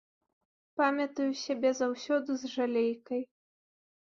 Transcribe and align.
Памятаю 0.81 1.27
сябе 1.43 1.69
заўсёды 1.81 2.31
з 2.45 2.51
жалейкай. 2.55 3.21